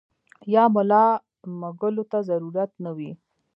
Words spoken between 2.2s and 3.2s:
ضرورت نۀ وي-